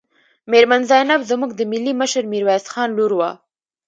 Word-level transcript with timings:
میرمن 0.51 0.81
زینب 0.89 1.21
زموږ 1.31 1.51
د 1.55 1.61
ملي 1.71 1.93
مشر 2.01 2.23
میرویس 2.31 2.65
خان 2.71 2.89
لور 2.97 3.11
وه. 3.15 3.31